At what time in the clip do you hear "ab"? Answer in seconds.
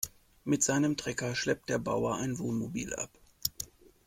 2.95-3.11